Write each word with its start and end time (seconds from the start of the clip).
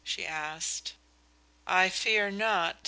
she 0.03 0.25
asked. 0.25 0.93
"I 1.67 1.87
fear 1.89 2.31
not. 2.31 2.75